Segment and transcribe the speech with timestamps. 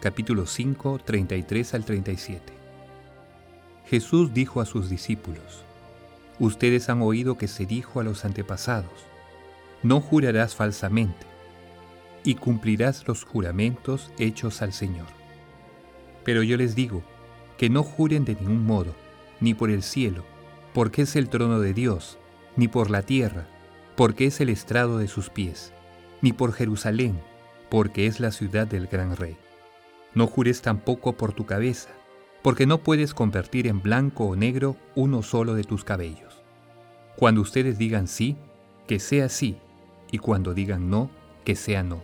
[0.00, 2.52] capítulo 5, 33 al 37.
[3.86, 5.64] Jesús dijo a sus discípulos,
[6.38, 9.06] Ustedes han oído que se dijo a los antepasados,
[9.82, 11.26] no jurarás falsamente,
[12.24, 15.08] y cumplirás los juramentos hechos al Señor.
[16.24, 17.02] Pero yo les digo,
[17.58, 18.94] que no juren de ningún modo,
[19.40, 20.24] ni por el cielo,
[20.72, 22.18] porque es el trono de Dios,
[22.56, 23.46] ni por la tierra,
[23.96, 25.72] porque es el estrado de sus pies
[26.22, 27.20] ni por Jerusalén,
[27.68, 29.36] porque es la ciudad del gran rey.
[30.14, 31.90] No jures tampoco por tu cabeza,
[32.42, 36.42] porque no puedes convertir en blanco o negro uno solo de tus cabellos.
[37.16, 38.36] Cuando ustedes digan sí,
[38.86, 39.58] que sea sí,
[40.10, 41.10] y cuando digan no,
[41.44, 42.02] que sea no.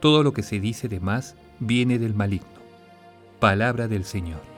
[0.00, 2.48] Todo lo que se dice de más viene del maligno.
[3.38, 4.49] Palabra del Señor.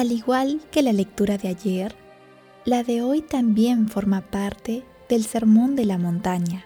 [0.00, 1.94] Al igual que la lectura de ayer,
[2.64, 6.64] la de hoy también forma parte del Sermón de la Montaña,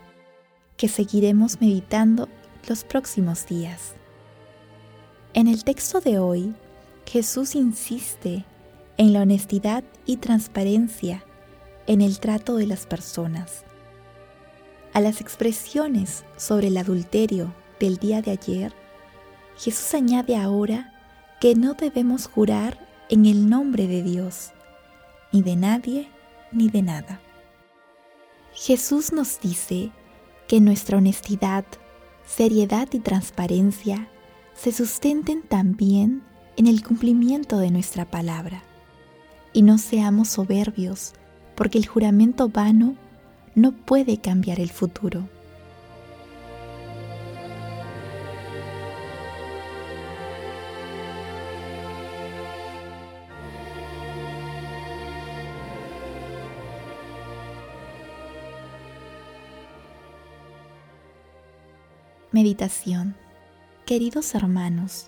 [0.77, 2.29] que seguiremos meditando
[2.69, 3.95] los próximos días.
[5.33, 6.55] En el texto de hoy,
[7.07, 8.45] Jesús insiste
[8.99, 11.25] en la honestidad y transparencia
[11.89, 13.65] en el trato de las personas.
[14.93, 18.73] A las expresiones sobre el adulterio del día de ayer,
[19.57, 20.95] Jesús añade ahora
[21.41, 24.53] que no debemos jurar en el nombre de Dios,
[25.33, 26.09] ni de nadie
[26.53, 27.21] ni de nada.
[28.55, 29.91] Jesús nos dice
[30.47, 31.65] que nuestra honestidad,
[32.27, 34.09] seriedad y transparencia
[34.55, 36.23] se sustenten también
[36.57, 38.63] en el cumplimiento de nuestra palabra.
[39.53, 41.13] Y no seamos soberbios,
[41.55, 42.97] porque el juramento vano
[43.55, 45.29] no puede cambiar el futuro.
[62.35, 63.15] Meditación
[63.87, 65.07] Queridos hermanos,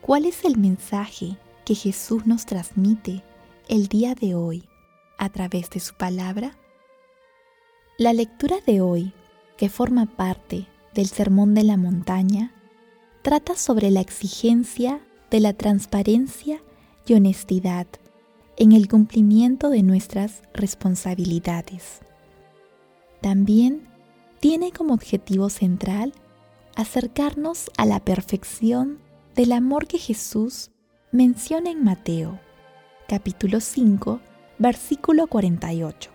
[0.00, 3.22] ¿cuál es el mensaje que Jesús nos transmite
[3.68, 4.64] el día de hoy
[5.18, 6.58] a través de su palabra?
[7.96, 9.12] La lectura de hoy,
[9.56, 12.52] que forma parte del Sermón de la Montaña,
[13.22, 16.60] trata sobre la exigencia de la transparencia
[17.06, 17.86] y honestidad
[18.56, 22.00] en el cumplimiento de nuestras responsabilidades.
[23.20, 23.86] También
[24.40, 26.12] tiene como objetivo central
[26.78, 29.00] acercarnos a la perfección
[29.34, 30.70] del amor que Jesús
[31.10, 32.38] menciona en Mateo,
[33.08, 34.20] capítulo 5,
[34.60, 36.08] versículo 48.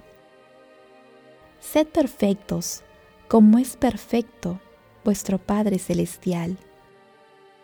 [1.60, 2.82] Sed perfectos,
[3.28, 4.62] como es perfecto
[5.04, 6.58] vuestro Padre Celestial,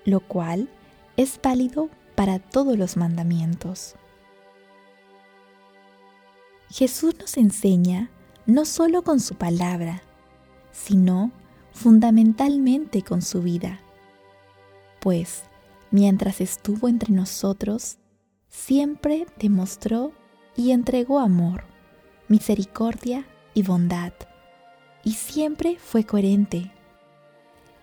[0.03, 0.67] lo cual
[1.15, 3.95] es válido para todos los mandamientos.
[6.69, 8.09] Jesús nos enseña
[8.45, 10.01] no solo con su palabra,
[10.73, 11.31] sino
[11.79, 13.79] fundamentalmente con su vida,
[14.99, 15.43] pues
[15.91, 17.99] mientras estuvo entre nosotros,
[18.49, 20.11] siempre demostró
[20.57, 21.63] y entregó amor,
[22.27, 24.11] misericordia y bondad,
[25.05, 26.69] y siempre fue coherente.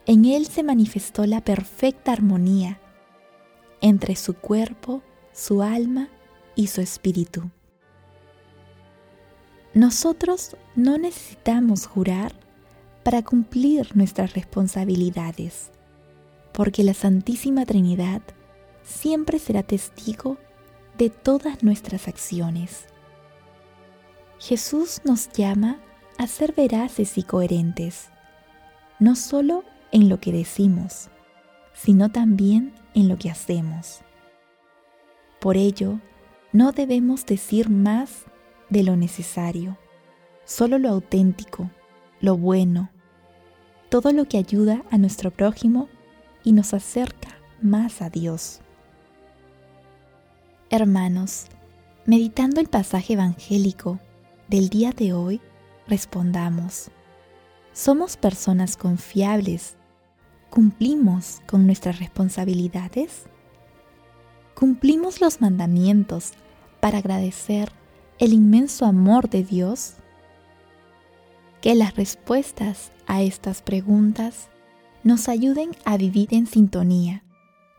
[0.05, 2.79] En él se manifestó la perfecta armonía
[3.81, 5.03] entre su cuerpo,
[5.33, 6.11] su alma
[6.55, 7.51] y su espíritu.
[9.73, 12.46] Nosotros no necesitamos jurar
[13.07, 15.71] para cumplir nuestras responsabilidades,
[16.53, 18.21] porque la Santísima Trinidad
[18.83, 20.39] siempre será testigo
[20.99, 22.87] de todas nuestras acciones.
[24.41, 25.79] Jesús nos llama
[26.19, 28.09] a ser veraces y coherentes,
[28.99, 29.63] no solo
[29.93, 31.09] en lo que decimos,
[31.75, 34.01] sino también en lo que hacemos.
[35.39, 36.01] Por ello,
[36.53, 38.25] no debemos decir más
[38.69, 39.79] de lo necesario,
[40.45, 41.71] solo lo auténtico,
[42.21, 42.91] lo bueno,
[43.89, 45.89] todo lo que ayuda a nuestro prójimo
[46.45, 48.61] y nos acerca más a Dios.
[50.71, 51.47] Hermanos,
[52.05, 53.99] meditando el pasaje evangélico
[54.49, 55.41] del día de hoy,
[55.87, 56.91] respondamos,
[57.73, 59.77] ¿somos personas confiables?
[60.51, 63.25] ¿Cumplimos con nuestras responsabilidades?
[64.55, 66.33] ¿Cumplimos los mandamientos
[66.81, 67.71] para agradecer
[68.19, 69.95] el inmenso amor de Dios?
[71.61, 74.49] Que las respuestas a estas preguntas
[75.03, 77.23] nos ayuden a vivir en sintonía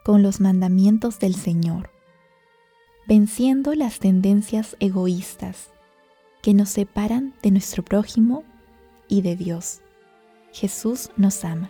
[0.03, 1.89] con los mandamientos del Señor,
[3.07, 5.69] venciendo las tendencias egoístas
[6.41, 8.43] que nos separan de nuestro prójimo
[9.09, 9.81] y de Dios.
[10.53, 11.69] Jesús nos ama.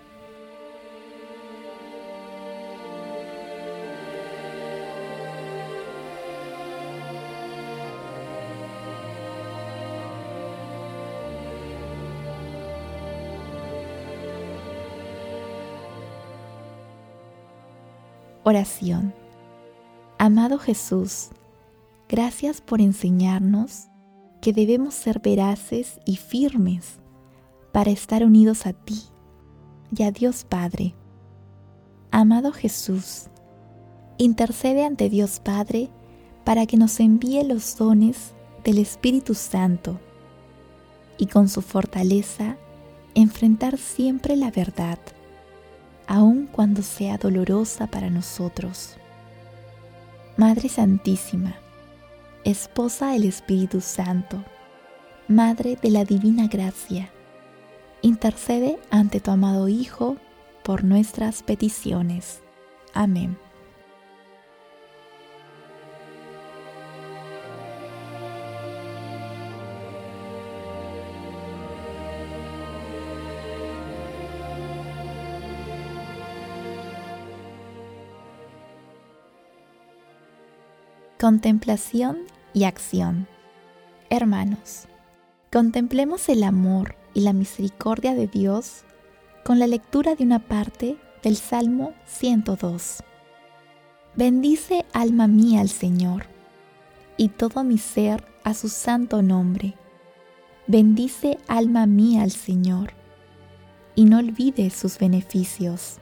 [18.49, 19.13] Oración.
[20.17, 21.31] Amado Jesús,
[22.07, 23.89] gracias por enseñarnos
[24.39, 26.99] que debemos ser veraces y firmes
[27.73, 29.01] para estar unidos a ti
[29.93, 30.95] y a Dios Padre.
[32.09, 33.25] Amado Jesús,
[34.17, 35.89] intercede ante Dios Padre
[36.45, 38.31] para que nos envíe los dones
[38.63, 39.99] del Espíritu Santo
[41.17, 42.55] y con su fortaleza
[43.13, 44.99] enfrentar siempre la verdad
[46.07, 48.95] aun cuando sea dolorosa para nosotros.
[50.37, 51.55] Madre Santísima,
[52.43, 54.43] Esposa del Espíritu Santo,
[55.27, 57.09] Madre de la Divina Gracia,
[58.01, 60.17] intercede ante tu amado Hijo
[60.63, 62.41] por nuestras peticiones.
[62.93, 63.37] Amén.
[81.19, 82.19] Contemplación
[82.53, 83.27] y acción.
[84.11, 84.85] Hermanos,
[85.51, 88.83] contemplemos el amor y la misericordia de Dios
[89.43, 93.01] con la lectura de una parte del Salmo 102.
[94.15, 96.27] Bendice alma mía al Señor,
[97.17, 99.73] y todo mi ser a su santo nombre.
[100.67, 102.93] Bendice alma mía al Señor,
[103.95, 105.97] y no olvides sus beneficios.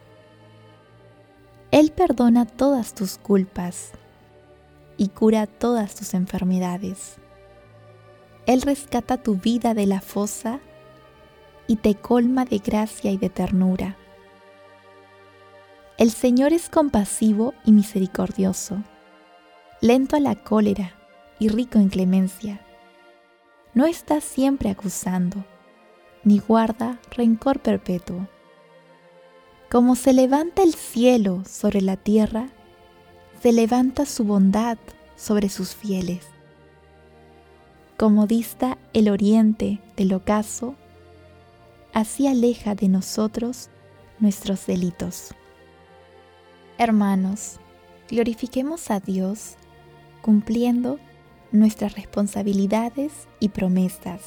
[1.70, 3.92] Él perdona todas tus culpas
[4.96, 7.16] y cura todas tus enfermedades.
[8.46, 10.60] Él rescata tu vida de la fosa
[11.66, 13.96] y te colma de gracia y de ternura.
[15.98, 18.82] El Señor es compasivo y misericordioso,
[19.80, 20.92] lento a la cólera
[21.38, 22.60] y rico en clemencia.
[23.74, 25.44] No está siempre acusando,
[26.22, 28.28] ni guarda rencor perpetuo.
[29.70, 32.48] Como se levanta el cielo sobre la tierra,
[33.46, 34.76] se levanta su bondad
[35.14, 36.26] sobre sus fieles.
[37.96, 40.74] Como dista el oriente del ocaso,
[41.92, 43.70] así aleja de nosotros
[44.18, 45.32] nuestros delitos.
[46.76, 47.60] Hermanos,
[48.08, 49.54] glorifiquemos a Dios
[50.22, 50.98] cumpliendo
[51.52, 54.22] nuestras responsabilidades y promesas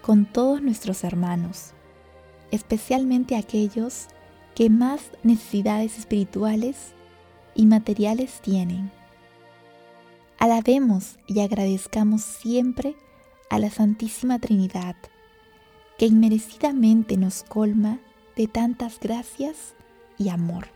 [0.00, 1.74] con todos nuestros hermanos,
[2.50, 4.06] especialmente aquellos
[4.54, 6.95] que más necesidades espirituales
[7.56, 8.90] y materiales tienen.
[10.38, 12.94] Alabemos y agradezcamos siempre
[13.48, 14.96] a la Santísima Trinidad,
[15.98, 17.98] que inmerecidamente nos colma
[18.36, 19.74] de tantas gracias
[20.18, 20.75] y amor.